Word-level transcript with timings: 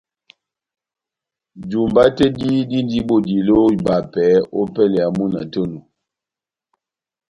Jumba 1.69 2.03
tɛ́h 2.17 2.33
dí 2.39 2.49
dindi 2.69 2.99
bodilo 3.07 3.53
ó 3.65 3.67
ibapɛ 3.75 4.25
ópɛlɛ 4.59 4.93
ya 5.03 5.09
múna 5.17 5.41
tɛ́h 5.51 5.63
onu 5.65 5.79